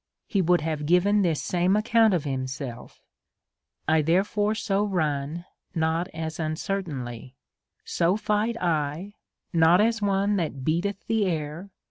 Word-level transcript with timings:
He 0.25 0.41
would 0.41 0.61
have 0.61 0.87
given 0.87 1.21
this 1.21 1.43
same 1.43 1.75
account 1.75 2.15
of 2.15 2.23
himself." 2.23 3.03
I 3.87 4.01
therefore 4.01 4.55
so 4.55 4.83
run, 4.83 5.45
not 5.75 6.07
as 6.07 6.39
un 6.39 6.55
certainly; 6.55 7.35
so 7.85 8.17
fight 8.17 8.57
I, 8.59 9.13
not 9.53 9.79
as 9.79 10.01
one 10.01 10.37
that 10.37 10.63
beateth 10.65 11.05
the 11.05 11.25
air; 11.27 11.35
DEVOUT 11.35 11.35
AND 11.35 11.55
HOLY 11.59 11.63
LIFE. 11.67 11.71